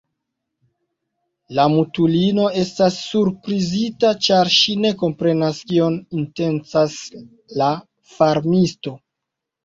La 1.57 1.63
mutulino 1.73 2.45
estas 2.61 2.95
surprizita, 3.09 4.13
ĉar 4.27 4.49
ŝi 4.59 4.73
ne 4.85 4.91
komprenas, 5.01 5.59
kion 5.73 5.99
intencas 6.21 6.95
la 7.63 7.69
farmisto. 8.15 8.95